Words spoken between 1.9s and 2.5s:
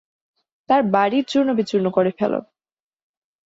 করে ফেলো।